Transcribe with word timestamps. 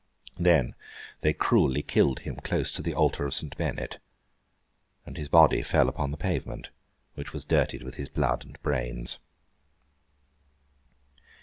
Then 0.39 0.73
they 1.19 1.31
cruelly 1.31 1.83
killed 1.83 2.21
him 2.21 2.37
close 2.37 2.71
to 2.71 2.81
the 2.81 2.95
altar 2.95 3.23
of 3.27 3.35
St. 3.35 3.55
Bennet; 3.55 3.99
and 5.05 5.15
his 5.15 5.29
body 5.29 5.61
fell 5.61 5.87
upon 5.87 6.09
the 6.09 6.17
pavement, 6.17 6.71
which 7.13 7.33
was 7.33 7.45
dirtied 7.45 7.83
with 7.83 7.97
his 7.97 8.09
blood 8.09 8.43
and 8.43 8.59
brains. 8.63 9.19